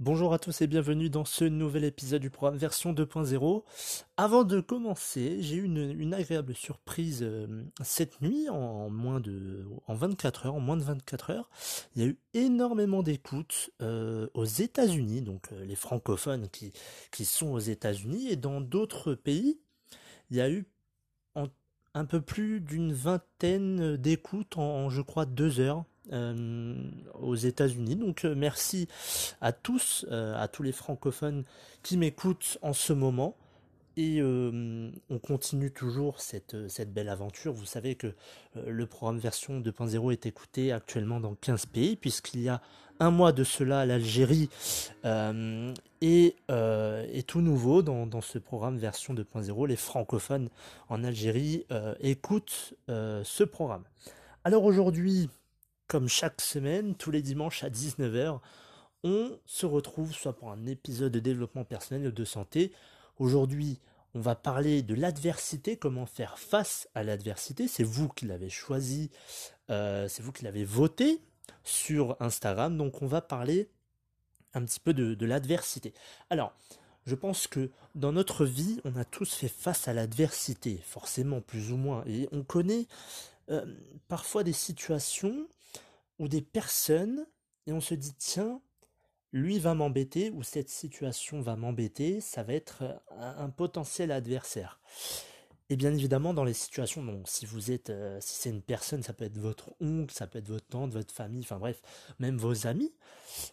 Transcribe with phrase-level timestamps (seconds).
[0.00, 3.64] Bonjour à tous et bienvenue dans ce nouvel épisode du programme version 2.0.
[4.16, 9.94] Avant de commencer, j'ai eu une, agréable surprise euh, cette nuit en, moins de en
[9.94, 11.50] 24 heures, en moins de 24 heures.
[11.94, 16.72] Il y a eu énormément d'écoutes euh, aux États-Unis, donc euh, les francophones qui,
[17.12, 19.60] qui sont aux États-Unis et dans d'autres pays,
[20.30, 20.64] il y a eu
[21.94, 25.84] un peu plus d'une vingtaine d'écoutes en, je crois deux heures.
[26.12, 26.74] Euh,
[27.20, 27.94] aux États-Unis.
[27.94, 28.88] Donc euh, merci
[29.40, 31.44] à tous, euh, à tous les francophones
[31.84, 33.36] qui m'écoutent en ce moment.
[33.96, 36.56] Et on continue toujours cette,
[36.90, 37.52] belle aventure.
[37.52, 38.14] Vous savez que
[38.54, 42.62] le programme version 2.0 est écouté actuellement dans 15 pays, puisqu'il y a
[42.98, 44.48] un mois de cela, l'Algérie
[45.04, 46.36] est,
[47.26, 49.66] tout nouveau dans, dans, ce programme version 2.0.
[49.66, 50.48] Les francophones
[50.88, 51.66] en Algérie
[52.00, 53.84] écoutent ce programme.
[54.44, 55.28] Alors aujourd'hui,
[55.90, 58.38] comme chaque semaine, tous les dimanches à 19h,
[59.02, 62.72] on se retrouve soit pour un épisode de développement personnel ou de santé.
[63.18, 63.80] Aujourd'hui,
[64.14, 67.66] on va parler de l'adversité, comment faire face à l'adversité.
[67.66, 69.10] C'est vous qui l'avez choisi,
[69.68, 71.20] euh, c'est vous qui l'avez voté
[71.64, 72.76] sur Instagram.
[72.76, 73.68] Donc on va parler
[74.54, 75.92] un petit peu de, l'adversité.
[76.30, 76.52] Alors,
[77.04, 81.72] je pense que dans notre vie, on a tous fait face à l'adversité, forcément plus
[81.72, 82.04] ou moins.
[82.06, 82.86] Et on connaît
[83.50, 83.66] euh,
[84.06, 85.48] parfois des situations
[86.20, 87.26] ou des personnes
[87.66, 88.60] et on se dit tiens,
[89.32, 94.80] lui va m'embêter ou cette situation va m'embêter, ça va être un, potentiel adversaire.
[95.70, 99.04] Et bien évidemment, dans les situations, donc si vous êtes, euh, si c'est une personne,
[99.04, 101.80] ça peut être votre oncle, ça peut être votre tante, votre famille, enfin bref,
[102.18, 102.92] même vos amis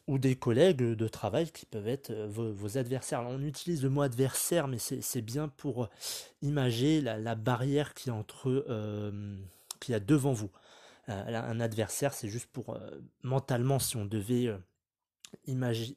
[0.08, 3.22] ou des collègues de travail qui peuvent être euh, vos, adversaires.
[3.22, 5.90] on utilise le mot adversaire, mais c'est bien pour
[6.42, 9.38] imager la, barrière qui est entre, euh,
[9.80, 10.50] qui a devant vous.
[11.09, 12.79] Euh, un adversaire, c'est juste pour euh,
[13.23, 14.57] mentalement, si on devait euh,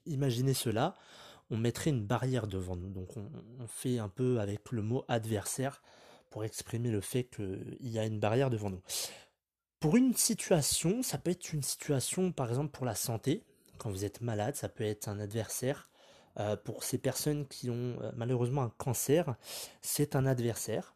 [0.06, 0.94] imaginer cela,
[1.50, 2.90] on mettrait une barrière devant nous.
[2.90, 5.82] Donc on, fait un peu avec le mot adversaire
[6.30, 8.82] pour exprimer le fait qu'il y a une barrière devant nous.
[9.80, 13.42] Pour une situation, ça peut être une situation par exemple pour la santé,
[13.78, 15.88] quand vous êtes malade, ça peut être un adversaire.
[16.64, 19.34] pour ces personnes qui ont malheureusement un cancer,
[19.80, 20.94] c'est un adversaire.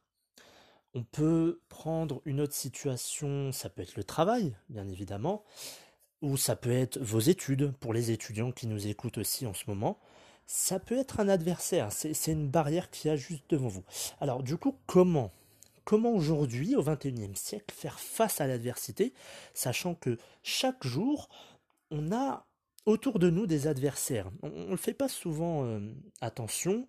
[0.95, 5.45] On peut prendre une autre situation, ça peut être le travail, bien évidemment,
[6.23, 9.65] ou ça peut être vos études, pour les étudiants qui nous écoutent aussi en ce
[9.67, 9.99] moment.
[10.47, 13.85] Ça peut être un adversaire, c'est une barrière qui a juste devant vous.
[14.21, 15.33] Alors du coup, comment
[15.85, 19.13] Comment aujourd'hui, au XXIe siècle, faire face à l'adversité,
[19.53, 21.29] sachant que chaque jour,
[21.91, 22.47] on a
[22.87, 24.31] autour de nous des adversaires?
[24.43, 25.81] On ne fait pas souvent euh,
[26.23, 26.89] attention,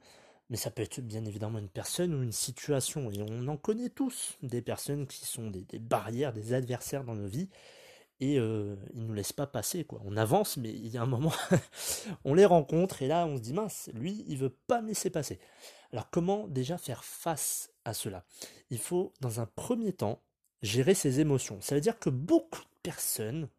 [0.50, 3.12] mais ça peut être bien évidemment une personne ou une situation.
[3.12, 7.28] Et on en connaît tous des personnes qui sont des, barrières, des adversaires dans nos
[7.28, 7.50] vies.
[8.22, 9.84] Et euh, ils ne nous laissent pas passer.
[9.84, 10.02] quoi.
[10.06, 11.34] On avance, mais il y a un moment,
[12.26, 15.10] on les rencontre et là on se dit mince, lui, il veut pas me laisser
[15.10, 15.40] passer.
[15.92, 18.24] Alors comment déjà faire face à cela?
[18.70, 20.22] Il faut dans un premier temps
[20.62, 21.60] gérer ses émotions.
[21.62, 23.50] Ça veut dire que beaucoup de personnes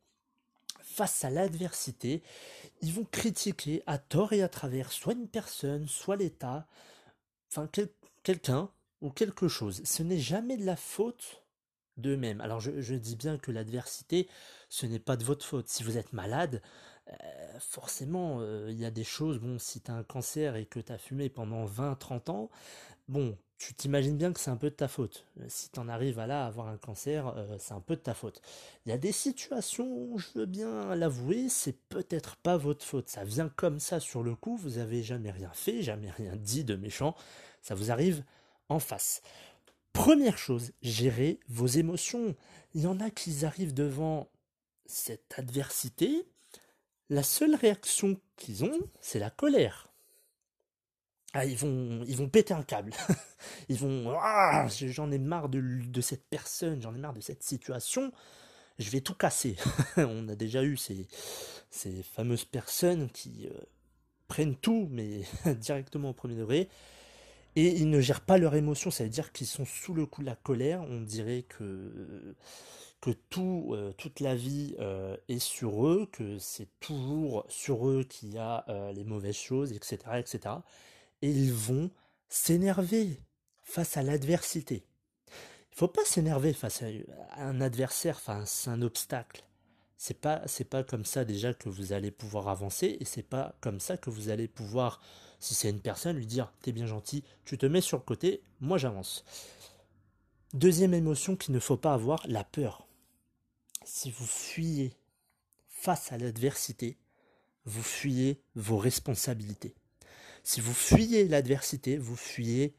[0.97, 2.23] face à l'adversité,
[2.81, 6.67] ils vont critiquer à tort et à travers soit une personne, soit l'État,
[7.51, 7.69] enfin
[8.23, 8.71] quelqu'un
[9.03, 9.83] ou quelque chose.
[9.85, 11.43] Ce n'est jamais de la faute
[11.99, 12.41] d'eux-mêmes.
[12.41, 14.27] Alors je, dis bien que l'adversité,
[14.71, 15.69] ce n'est pas de votre faute.
[15.69, 16.63] Si vous êtes malade,
[17.09, 20.67] euh, forcément, euh, il y a des choses, bon, si tu as un cancer et
[20.67, 22.51] que tu as fumé pendant 20-30 ans,
[23.09, 25.27] bon, tu t'imagines bien que c'est un peu de ta faute.
[25.41, 28.01] Euh, si tu en arrives à là à avoir un cancer, c'est un peu de
[28.01, 28.43] ta faute.
[28.85, 33.09] Il y a des situations je veux bien l'avouer, c'est peut-être pas votre faute.
[33.09, 36.65] Ça vient comme ça sur le coup, vous avez jamais rien fait, jamais rien dit
[36.65, 37.15] de méchant,
[37.63, 38.25] ça vous arrive
[38.69, 39.23] en face.
[39.93, 42.35] Première chose, gérez vos émotions.
[42.75, 44.29] Il y en a qui arrivent devant
[44.85, 46.27] cette adversité,
[47.09, 49.89] la seule réaction qu'ils ont, c'est la colère.
[51.33, 52.93] Ah, ils vont, ils vont péter un câble.
[53.69, 58.13] ils vont, ah, j'en ai marre de, cette personne, j'en ai marre de cette situation.
[58.79, 59.57] Je vais tout casser.
[59.97, 61.07] On a déjà eu ces,
[61.71, 63.59] ces fameuses personnes qui euh,
[64.29, 65.23] prennent tout, mais
[65.57, 66.69] directement au premier degré.
[67.55, 70.21] Et ils ne gèrent pas leurs émotions, ça veut dire qu'ils sont sous le coup
[70.21, 70.83] de la colère.
[70.83, 72.35] On dirait que
[73.01, 78.05] que tout, euh, toute la vie euh, est sur eux, que c'est toujours sur eux
[78.05, 80.57] qu'il y a euh, les mauvaises choses, etc., etc.
[81.23, 81.91] Et ils vont
[82.29, 83.21] s'énerver
[83.63, 84.85] face à l'adversité.
[85.73, 86.89] Il faut pas s'énerver face à
[87.37, 89.45] un adversaire, face à un obstacle.
[89.99, 93.55] C'est pas, c'est pas comme ça déjà que vous allez pouvoir avancer, et c'est pas
[93.61, 95.01] comme ça que vous allez pouvoir,
[95.41, 98.43] si c'est une personne, lui dire t'es bien gentil, tu te mets sur le côté,
[98.61, 99.25] moi j'avance.
[100.55, 102.86] Deuxième émotion qu'il ne faut pas avoir, la peur.
[103.85, 104.97] Si vous fuyez
[105.69, 106.99] face à l'adversité,
[107.65, 109.75] vous fuyez vos responsabilités.
[110.43, 112.75] Si vous fuyez l'adversité, vous fuyez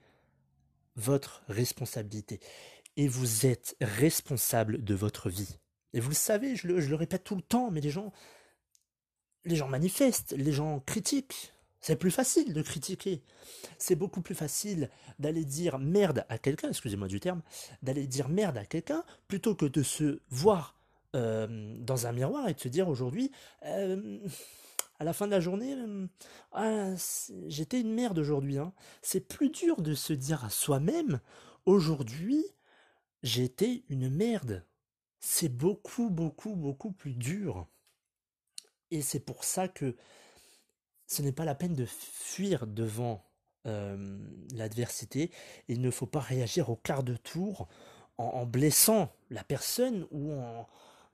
[0.95, 2.39] votre responsabilité.
[2.95, 5.57] Et vous êtes responsable de votre vie.
[5.93, 8.11] Et vous le savez, je le, répète tout le temps, mais les gens
[9.67, 13.23] manifestent, les gens critiquent, c'est plus facile de critiquer.
[13.77, 14.89] C'est beaucoup plus facile
[15.19, 17.41] d'aller dire merde à quelqu'un, excusez-moi du terme,
[17.81, 20.76] d'aller dire merde à quelqu'un plutôt que de se voir
[21.15, 23.31] euh, dans un miroir et de se dire aujourd'hui,
[23.65, 24.19] euh,
[24.99, 26.05] à la fin de la journée, euh,
[26.51, 26.93] ah,
[27.47, 28.57] j'étais une merde aujourd'hui.
[28.57, 28.73] Hein.
[29.01, 31.21] C'est plus dur de se dire à soi-même,
[31.65, 32.43] aujourd'hui,
[33.23, 34.65] j'étais une merde.
[35.19, 37.67] C'est beaucoup, beaucoup, beaucoup plus dur.
[38.91, 39.95] Et c'est pour ça que
[41.07, 43.23] ce n'est pas la peine de fuir devant
[44.53, 45.29] l'adversité.
[45.67, 47.67] Il ne faut pas réagir au quart de tour
[48.17, 50.67] en, blessant la personne ou en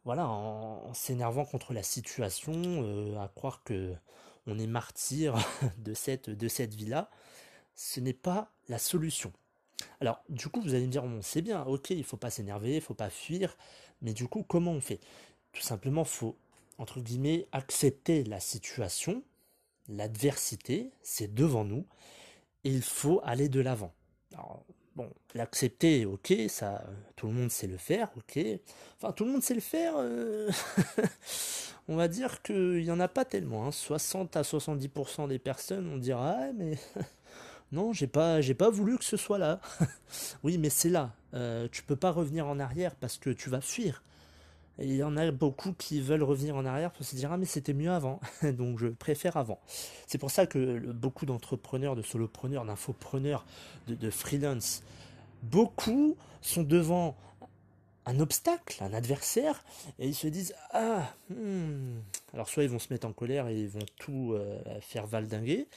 [0.05, 3.93] voilà en, s'énervant contre la situation, euh, à croire que
[4.45, 5.35] on est martyr
[5.77, 7.09] de cette de vie-là.
[7.75, 9.31] Ce n'est pas la solution.
[10.01, 12.75] Alors, du coup, vous allez me dire, bon, c'est bien, ok, il faut pas s'énerver,
[12.75, 13.57] il faut pas fuir,
[14.01, 14.99] mais du coup, comment on fait?
[15.53, 16.37] Tout simplement, faut
[16.77, 19.23] entre guillemets accepter la situation,
[19.87, 21.85] l'adversité, c'est devant nous,
[22.63, 23.93] et il faut aller de l'avant.
[24.95, 26.83] Bon, l'accepter, ok, ça,
[27.15, 28.39] tout le monde sait le faire, ok.
[28.97, 29.93] Enfin, tout le monde sait le faire.
[29.97, 30.49] Euh,
[31.87, 33.71] on va dire qu'il n'y en a pas tellement.
[33.71, 34.39] 60 hein.
[34.39, 36.77] à 70% des personnes, on dira, ah, mais
[37.71, 39.59] non, j'ai pas, j'ai pas voulu que ce soit là.
[40.43, 41.13] oui, mais c'est là.
[41.33, 44.03] Euh, tu peux pas revenir en arrière parce que tu vas fuir.
[44.79, 47.45] Il y en a beaucoup qui veulent revenir en arrière pour se dire ah mais
[47.45, 49.59] c'était mieux avant, donc je préfère avant.
[50.07, 53.45] C'est pour ça que beaucoup d'entrepreneurs, de solopreneurs, d'infopreneurs,
[53.87, 54.83] de, de freelance,
[55.43, 57.15] beaucoup sont devant
[58.05, 59.63] un obstacle, un adversaire,
[59.99, 61.99] et ils se disent ah hmm.
[62.33, 65.67] alors soit ils vont se mettre en colère et ils vont tout euh, faire valdinguer,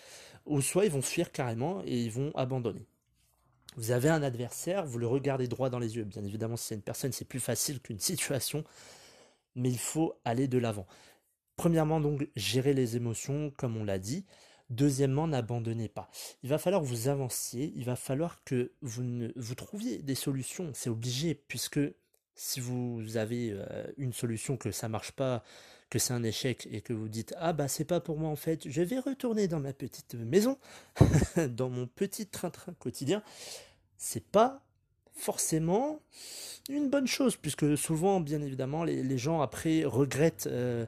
[0.47, 2.87] ou soit ils vont fuir carrément et ils vont abandonner.
[3.77, 6.05] Vous avez un adversaire, vous le regardez droit dans les yeux.
[6.05, 8.65] Bien évidemment, si c'est une personne, c'est plus facile qu'une situation,
[9.55, 10.87] mais il faut aller de l'avant.
[11.57, 14.25] Premièrement, donc, gérer les émotions, comme on l'a dit.
[14.69, 16.11] Deuxièmement, n'abandonnez pas.
[16.43, 20.73] Il va falloir que vous avanciez, il va falloir que vous, ne, trouviez des solutions.
[20.75, 21.81] C'est obligé, puisque
[22.35, 25.45] si vous avez euh, une solution que ça marche pas,
[25.89, 28.37] que c'est un échec et que vous dites ah bah c'est pas pour moi en
[28.37, 30.59] fait, je vais retourner dans ma petite maison,
[31.49, 33.23] dans mon petit train-train quotidien,
[33.99, 34.63] c'est pas
[35.17, 36.01] forcément
[36.69, 40.85] une bonne chose, puisque souvent, bien évidemment, les, gens après regrettent euh,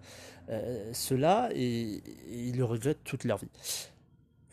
[0.48, 3.50] euh, cela et, ils le regrettent toute leur vie.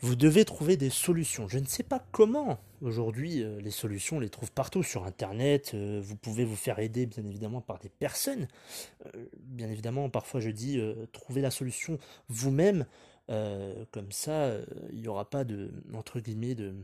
[0.00, 1.48] Vous devez trouver des solutions.
[1.48, 2.58] Je ne sais pas comment.
[2.82, 5.74] Aujourd'hui, euh, les solutions, on les trouve partout sur Internet.
[5.74, 8.46] vous pouvez vous faire aider, bien évidemment, par des personnes.
[9.40, 10.80] bien évidemment, parfois, je dis,
[11.12, 12.86] trouvez la solution vous-même.
[13.28, 14.52] comme ça,
[14.92, 16.74] il n'y aura pas de, entre guillemets, de,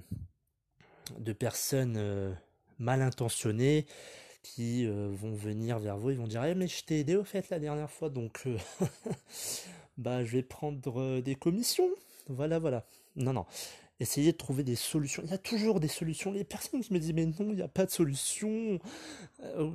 [1.18, 2.32] de personnes euh,
[2.78, 3.86] mal intentionnées
[4.42, 7.24] qui euh, vont venir vers vous, ils vont dire eh, mais je t'ai aidé au
[7.24, 8.56] fait la dernière fois, donc euh,
[9.98, 11.88] bah je vais prendre des commissions.
[12.28, 12.84] Voilà, voilà.
[13.16, 13.46] Non, non.
[14.00, 15.22] Essayez de trouver des solutions.
[15.24, 16.32] Il y a toujours des solutions.
[16.32, 18.80] Les personnes qui me disent mais non, il n'y a pas de solution.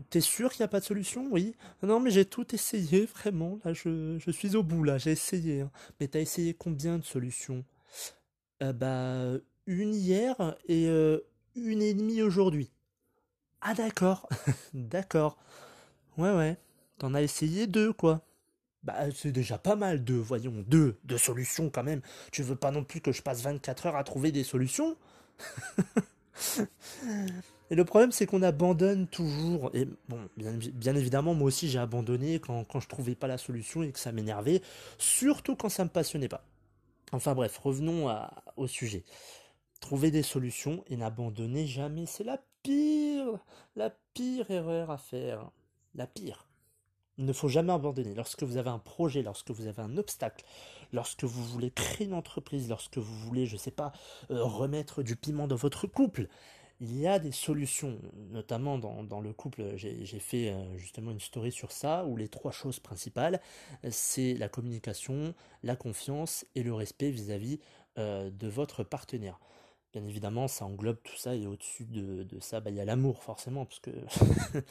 [0.09, 1.27] T'es sûr qu'il n'y a pas de solution?
[1.31, 1.55] Oui.
[1.81, 3.59] Non, mais j'ai tout essayé, vraiment.
[3.63, 5.61] Là, je, je suis au bout, là, j'ai essayé.
[5.61, 5.71] Hein.
[5.99, 7.63] Mais t'as essayé combien de solutions?
[8.59, 11.19] Bah, une hier et euh,
[11.55, 12.71] une et demie aujourd'hui.
[13.61, 14.29] Ah d'accord,
[14.73, 15.37] d'accord.
[16.17, 16.57] Ouais ouais,
[16.99, 18.21] t'en as essayé deux quoi.
[18.83, 22.01] Bah c'est déjà pas mal deux, voyons, deux, deux solutions quand même.
[22.31, 24.97] Tu veux pas non plus que je passe 24 heures à trouver des solutions?
[27.69, 29.71] Et le problème, c'est qu'on abandonne toujours.
[29.73, 33.83] Et bon, bien, évidemment, moi aussi, j'ai abandonné quand, quand je trouvais pas la solution
[33.83, 34.61] et que ça m'énervait,
[34.97, 36.45] surtout quand ça me passionnait pas.
[37.11, 38.09] Enfin bref, revenons
[38.57, 39.03] au sujet.
[39.79, 43.39] Trouver des solutions et n'abandonner jamais, c'est la pire,
[43.75, 45.51] la pire erreur à faire.
[45.95, 46.47] La pire.
[47.17, 48.13] Il ne faut jamais abandonner.
[48.13, 50.45] Lorsque vous avez un projet, lorsque vous avez un obstacle,
[50.93, 53.91] lorsque vous voulez créer une entreprise, lorsque vous voulez, je sais pas,
[54.29, 56.27] euh, remettre du piment dans votre couple,
[56.79, 57.97] il y a des solutions,
[58.29, 62.51] notamment dans, le couple, j'ai fait euh, justement une story sur ça, où les trois
[62.51, 63.41] choses principales,
[63.89, 67.59] c'est la communication, la confiance et le respect vis-à-vis
[67.97, 69.39] euh, de votre partenaire.
[69.97, 73.23] Bien évidemment, ça englobe tout ça et au-dessus de, ça, bah, il y a l'amour
[73.23, 73.89] forcément, parce que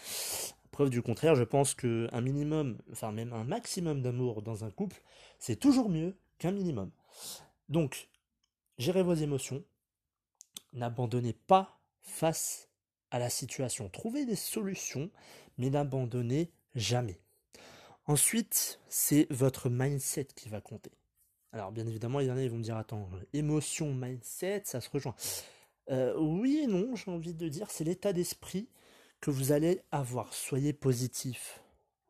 [0.70, 5.02] preuve du contraire, je pense qu'un minimum, enfin même un maximum d'amour dans un couple,
[5.40, 6.92] c'est toujours mieux qu'un minimum.
[7.68, 8.08] Donc,
[8.78, 9.64] gérez vos émotions,
[10.74, 12.68] n'abandonnez pas face
[13.10, 13.88] à la situation.
[13.88, 15.10] Trouvez des solutions,
[15.58, 17.18] mais n'abandonnez jamais.
[18.06, 20.92] Ensuite, c'est votre mindset qui va compter.
[21.56, 24.82] Alors, bien évidemment, il y en a, ils vont me dire, attends, émotion, mindset, ça
[24.82, 25.14] se rejoint.
[25.90, 28.68] Euh, oui et non, j'ai envie de dire, c'est l'état d'esprit
[29.22, 30.34] que vous allez avoir.
[30.34, 31.62] Soyez positif.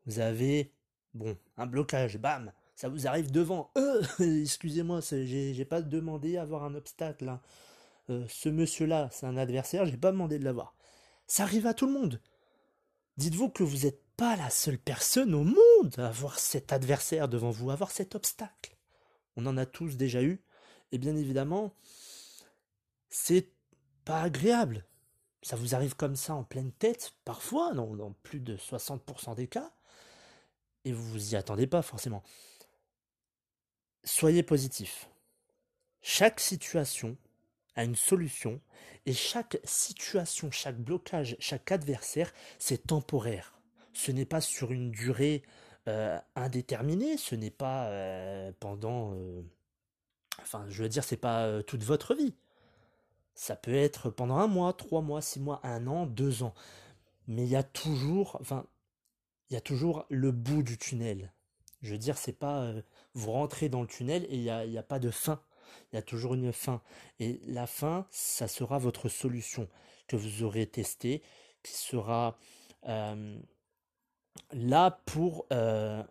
[0.04, 0.72] Vous avez,
[1.14, 3.70] bon, un blocage, bam, ça vous arrive devant.
[3.78, 7.28] Euh, excusez-moi, j'ai pas demandé à avoir un obstacle.
[7.28, 7.40] Hein.
[8.10, 10.74] Euh, ce monsieur-là, c'est un adversaire, j'ai pas demandé de l'avoir.
[11.28, 12.20] Ça arrive à tout le monde.
[13.16, 17.50] Dites-vous que vous n'êtes pas la seule personne au monde à avoir cet adversaire devant
[17.50, 18.75] vous, à avoir cet obstacle.
[19.36, 20.42] On en a tous déjà eu.
[20.92, 21.74] Et bien évidemment,
[23.08, 23.50] c'est
[24.04, 24.84] pas agréable.
[25.42, 29.46] Ça vous arrive comme ça en pleine tête, parfois, dans, dans plus de 60% des
[29.46, 29.70] cas,
[30.84, 32.22] et vous vous y attendez pas forcément.
[34.04, 35.08] Soyez positif.
[36.02, 37.16] Chaque situation
[37.74, 38.60] à une solution,
[39.04, 43.60] et chaque situation, chaque blocage, chaque adversaire, c'est temporaire.
[43.92, 45.42] Ce n'est pas sur une durée
[45.88, 49.14] euh, indéterminée, ce n'est pas euh, pendant...
[49.14, 49.42] Euh,
[50.40, 52.34] enfin, je veux dire, c'est pas toute votre vie.
[53.34, 56.54] Ça peut être pendant un mois, trois mois, six mois, un an, deux ans.
[57.28, 58.66] Mais il y a toujours, enfin,
[59.50, 61.32] il y a toujours le bout du tunnel.
[61.82, 62.72] Je veux dire, c'est pas
[63.14, 65.40] vous rentrez dans le tunnel et il n'y a, a, pas de fin
[65.92, 66.82] il y a toujours une fin.
[67.20, 69.68] Et la fin, ça sera votre solution
[70.06, 71.22] que vous aurez testée,
[71.62, 72.38] qui sera
[74.52, 76.02] là pour, euh,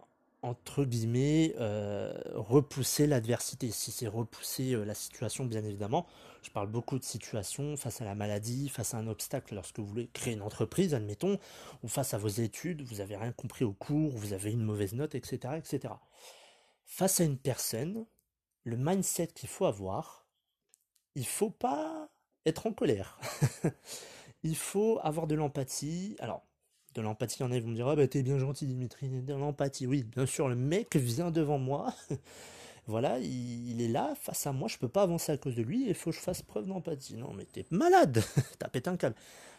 [0.41, 3.72] entre guillemets, euh, repousser l'adversité.
[3.72, 6.05] Si c'est repousser la situation, bien évidemment,
[6.44, 9.88] je parle beaucoup de situations face à la maladie, face à un obstacle lorsque vous
[9.88, 11.39] voulez créer une entreprise, admettons,
[11.84, 14.94] ou face à vos études, vous avez rien compris au cours, vous avez une mauvaise
[14.94, 15.96] note, etc., etc.
[16.86, 18.05] Face à une personne,
[18.63, 20.27] le mindset qu'il faut avoir,
[21.15, 22.10] il faut pas
[22.46, 23.17] être en colère.
[24.44, 26.15] il faut avoir de l'empathie.
[26.20, 26.46] Alors,
[26.96, 28.66] de l'empathie, il y en a, ils vont me dire, ah bah t'es bien gentil
[28.66, 29.86] Dimitri, de l'empathie.
[29.86, 31.94] Oui, bien sûr, le mec vient devant moi.
[32.88, 35.88] voilà, il, est là, face à moi, je peux pas avancer à cause de lui,
[35.88, 37.16] il faut que je fasse preuve d'empathie.
[37.16, 38.24] Non, mais t'es malade,
[38.60, 39.16] t'as pété un câble.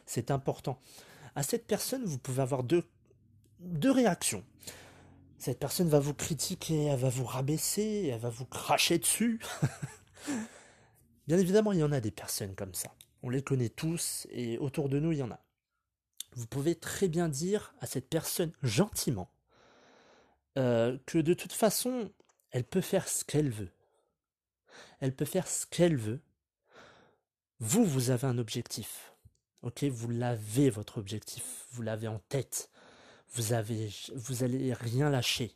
[0.07, 0.81] C'est important.
[1.35, 2.85] À cette personne, vous pouvez avoir deux,
[3.61, 4.43] deux réactions.
[5.39, 9.41] Cette personne va vous critiquer, elle va vous rabaisser, elle va vous cracher dessus.
[11.29, 12.95] Bien évidemment, il y en a des personnes comme ça.
[13.23, 15.41] On les connaît tous et autour de nous, il y en a.
[16.37, 19.31] Vous pouvez très bien dire à cette personne gentiment
[20.59, 22.13] euh, que de toute façon,
[22.53, 23.73] elle peut faire ce qu'elle veut.
[25.01, 26.21] Elle peut faire ce qu'elle veut.
[27.59, 29.13] Vous, vous avez un objectif.
[29.63, 32.71] Ok, vous l'avez votre objectif, vous l'avez en tête
[33.37, 35.53] vous avez, vous allez rien lâcher.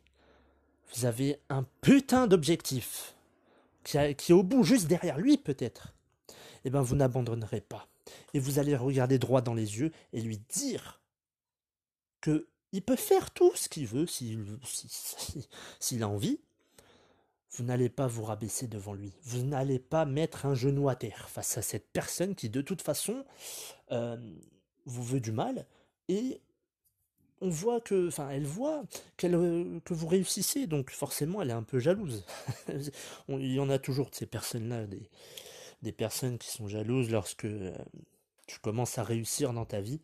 [0.93, 3.15] Vous avez un putain d'objectif
[3.83, 5.93] qui, qui, est au bout, juste derrière lui peut-être.
[6.63, 7.87] Eh bien, vous n'abandonnerez pas.
[8.33, 11.01] Et vous allez regarder droit dans les yeux et lui dire
[12.21, 14.45] que il peut faire tout ce qu'il veut s'il
[15.79, 16.39] si, a envie.
[17.53, 19.11] Vous n'allez pas vous rabaisser devant lui.
[19.23, 22.81] Vous n'allez pas mettre un genou à terre face à cette personne qui, de toute
[22.81, 23.25] façon,
[23.91, 24.15] euh,
[24.85, 25.65] vous veut du mal
[26.07, 26.39] et
[27.41, 28.83] on voit que, enfin, elle voit
[29.23, 32.23] euh, que vous réussissez, donc forcément, elle est un peu jalouse.
[33.27, 34.85] il y en a toujours de ces personnes-là,
[35.81, 37.73] des personnes qui sont jalouses lorsque euh,
[38.47, 40.01] tu commences à réussir dans ta vie,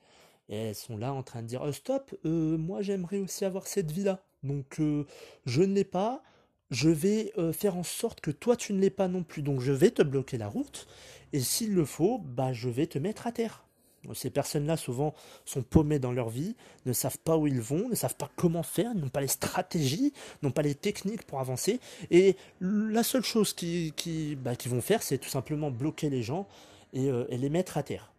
[0.50, 3.92] elles sont là en train de dire oh, stop, euh, moi j'aimerais aussi avoir cette
[3.92, 6.24] vie-là, donc je ne l'ai pas.
[6.70, 9.72] Je vais faire en sorte que toi tu ne l'aies pas non plus, donc je
[9.72, 10.88] vais te bloquer la route,
[11.34, 13.67] et s'il le faut, bah je vais te mettre à terre.
[14.14, 15.14] Ces personnes-là, souvent,
[15.46, 18.64] sont paumées dans leur vie, ne savent pas où ils vont, ne savent pas comment
[18.64, 21.80] faire, n'ont pas les stratégies, n'ont pas les techniques pour avancer.
[22.12, 26.48] Et la seule chose qu'ils bah, vont faire, c'est tout simplement bloquer les gens
[26.96, 28.12] euh, et, les mettre à terre.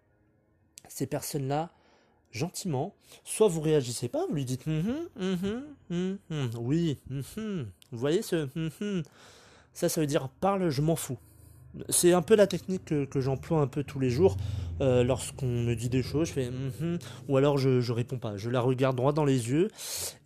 [0.88, 1.70] Ces personnes-là,
[2.32, 5.08] gentiment, soit vous réagissez pas, vous lui dites mm-hmm,
[5.90, 8.48] mm-hmm, mm-hmm, oui, vous voyez ce
[9.72, 11.18] ça, ça veut dire parle, je m'en fous.
[11.88, 14.36] C'est un peu la technique que, j'emploie un peu tous les jours
[14.80, 16.28] euh, lorsqu'on me dit des choses.
[16.28, 18.36] Je fais mm-hmm ou alors je, je réponds pas.
[18.36, 19.68] Je la regarde droit dans les yeux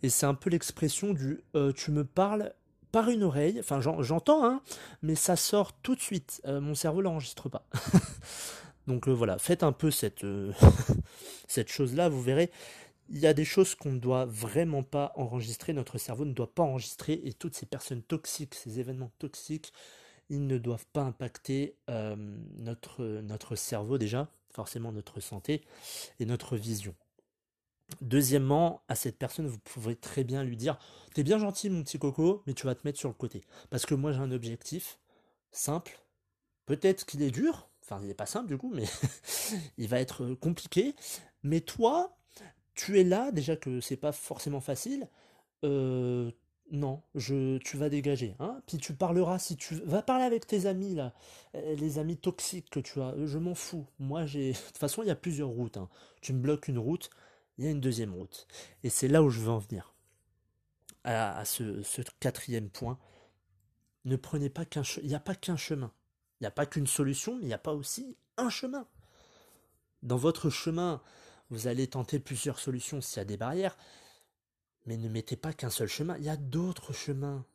[0.03, 2.53] et c'est un peu l'expression du euh, tu me parles
[2.91, 3.59] par une oreille.
[3.59, 4.61] Enfin, j'entends, hein,
[5.01, 6.41] mais ça sort tout de suite.
[6.45, 7.65] Euh, mon cerveau l'enregistre pas.
[8.87, 10.25] Donc voilà, faites un peu cette,
[11.47, 12.51] cette chose-là, vous verrez,
[13.09, 16.53] il y a des choses qu'on ne doit vraiment pas enregistrer, notre cerveau ne doit
[16.53, 19.71] pas enregistrer, et toutes ces personnes toxiques, ces événements toxiques,
[20.29, 25.63] ils ne doivent pas impacter notre, notre cerveau déjà, forcément notre santé
[26.19, 26.95] et notre vision.
[28.01, 30.77] Deuxièmement, à cette personne, vous pouvez très bien lui dire
[31.13, 33.43] T'es bien gentil, mon petit coco, mais tu vas te mettre sur le côté.
[33.69, 34.99] Parce que moi, j'ai un objectif
[35.51, 35.99] simple.
[36.65, 38.85] Peut-être qu'il est dur, enfin, il n'est pas simple du coup, mais
[39.77, 40.95] il va être compliqué.
[41.43, 42.15] Mais toi,
[42.73, 45.09] tu es là, déjà que c'est pas forcément facile,
[45.63, 46.31] euh,
[46.73, 48.35] non, je, tu vas dégager.
[48.39, 51.13] Hein Puis tu parleras, si tu vas parler avec tes amis, là,
[51.53, 53.85] euh, les amis toxiques que tu as, je m'en fous.
[53.99, 54.53] Moi, j'ai.
[54.53, 55.77] De toute façon, il y a plusieurs routes.
[55.77, 55.87] Hein.
[56.21, 57.11] Tu me bloques une route,
[57.59, 58.47] il y a une deuxième route.
[58.83, 59.93] Et c'est là où je veux en venir.
[61.03, 61.83] À, ce,
[62.19, 62.97] quatrième point.
[64.05, 64.81] Ne prenez pas qu'un.
[65.03, 65.91] Il n'y a pas qu'un chemin.
[66.39, 68.87] Il n'y a pas qu'une solution, mais il n'y a pas aussi un chemin.
[70.01, 71.03] Dans votre chemin,
[71.51, 73.77] vous allez tenter plusieurs solutions s'il y a des barrières,
[74.85, 77.45] mais ne mettez pas qu'un seul chemin, il y a d'autres chemins.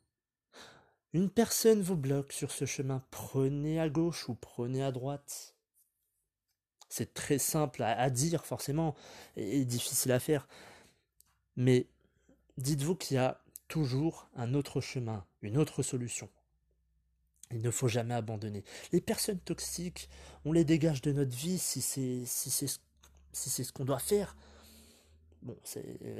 [1.13, 5.55] Une personne vous bloque sur ce chemin, prenez à gauche ou prenez à droite.
[6.89, 8.95] C'est très simple à, dire forcément
[9.37, 10.49] et, difficile à faire.
[11.57, 11.87] Mais
[12.57, 16.31] dites-vous qu'il y a toujours un autre chemin, une autre solution.
[17.51, 18.65] Il ne faut jamais abandonner.
[18.93, 20.09] Les personnes toxiques,
[20.45, 22.69] on les dégage de notre vie si c'est si c'est
[23.33, 24.37] si c'est ce qu'on doit faire.
[25.43, 25.57] Bon,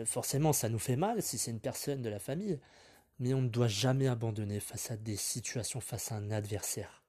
[0.05, 2.59] forcément, ça nous fait mal si c'est une personne de la famille,
[3.19, 7.03] mais on ne doit jamais abandonner face à des situations, face à un adversaire.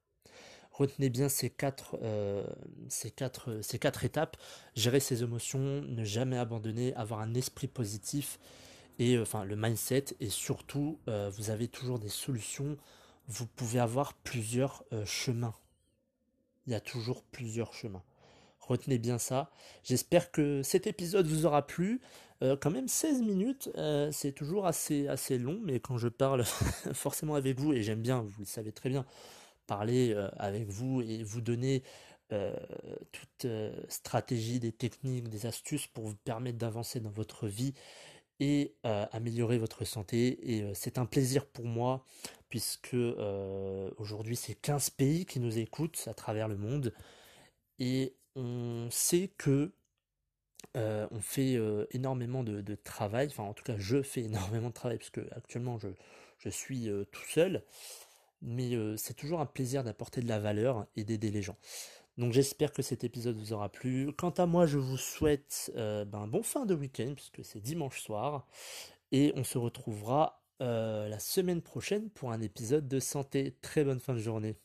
[0.80, 2.48] Retenez bien ces quatre, euh,
[2.88, 4.38] ces quatre, ces quatre étapes
[4.75, 8.39] gérer ses émotions, ne jamais abandonner, avoir un esprit positif
[8.98, 12.78] et euh, enfin le mindset et surtout euh, vous avez toujours des solutions.
[13.28, 15.54] Vous pouvez avoir plusieurs chemins.
[16.66, 18.01] Il y a toujours plusieurs chemins.
[18.69, 19.49] Retenez bien ça.
[19.83, 22.01] J'espère que cet épisode vous aura plu.
[22.43, 26.43] Euh, quand même 16 minutes, euh, c'est toujours assez, assez long, mais quand je parle
[26.93, 29.08] forcément avec vous, et j'aime bien, vous le savez très bien,
[29.65, 31.84] parler euh, avec vous et vous donner
[33.12, 33.51] toute
[33.88, 37.73] stratégie, des techniques, des astuces pour vous permettre d'avancer dans votre vie
[38.39, 40.53] et améliorer votre santé.
[40.53, 42.05] Et c'est un plaisir pour moi,
[42.47, 42.95] puisque
[43.97, 46.93] aujourd'hui c'est 15 pays qui nous écoutent à travers le monde.
[47.79, 49.71] Et on sait que
[50.78, 54.73] euh, on fait euh, énormément de, travail, enfin en tout cas je fais énormément de
[54.73, 57.63] travail parce que actuellement je, suis euh, tout seul,
[58.41, 61.58] mais c'est toujours un plaisir d'apporter de la valeur et d'aider les gens.
[62.17, 64.13] Donc j'espère que cet épisode vous aura plu.
[64.13, 68.02] Quant à moi, je vous souhaite ben, un bon fin de week-end puisque c'est dimanche
[68.02, 68.47] soir
[69.12, 73.56] et on se retrouvera la semaine prochaine pour un épisode de santé.
[73.62, 74.56] Très bonne fin de journée.